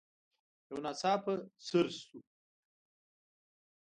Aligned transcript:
يو 0.69 0.77
ناڅاپه 0.83 1.33
څررر 1.65 1.93
شو. 2.05 2.17